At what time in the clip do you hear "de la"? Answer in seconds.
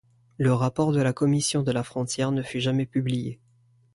0.93-1.13, 1.61-1.83